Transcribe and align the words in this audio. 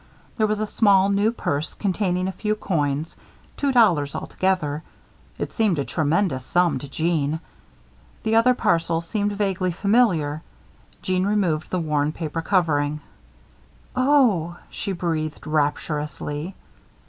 There 0.35 0.47
was 0.47 0.59
a 0.59 0.65
small, 0.65 1.09
new 1.09 1.31
purse 1.31 1.75
containing 1.75 2.27
a 2.27 2.31
few 2.31 2.55
coins 2.55 3.15
two 3.55 3.71
dollars 3.71 4.15
altogether. 4.15 4.81
It 5.37 5.53
seemed 5.53 5.77
a 5.77 5.85
tremendous 5.85 6.43
sum 6.43 6.79
to 6.79 6.89
Jeanne. 6.89 7.39
The 8.23 8.35
other 8.35 8.55
parcel 8.55 9.01
seemed 9.01 9.33
vaguely 9.33 9.71
familiar. 9.71 10.41
Jeanne 11.03 11.27
removed 11.27 11.69
the 11.69 11.77
worn 11.79 12.13
paper 12.13 12.41
covering. 12.41 13.01
"Oh!" 13.95 14.57
she 14.71 14.91
breathed 14.91 15.45
rapturously. 15.45 16.55